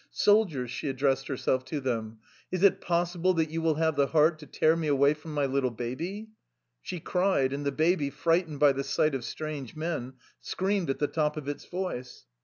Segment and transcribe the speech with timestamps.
[0.11, 2.17] "Soldiers/' she addressed herself to them,"
[2.51, 5.45] is it possible that you will have the heart to tear me away from my
[5.45, 6.29] little baby?"
[6.81, 11.05] She cried and the baby, frightened by the sight of strange men, screamed at the
[11.05, 12.25] top of its voice.